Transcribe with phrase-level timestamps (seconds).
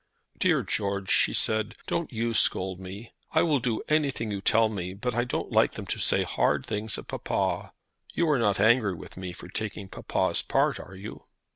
[0.39, 3.13] "Dear George," she said, "don't you scold me.
[3.33, 6.65] I will do anything you tell me, but I don't like them to say hard
[6.65, 7.71] things of papa.
[8.15, 11.25] You are not angry with me for taking papa's part, are you?"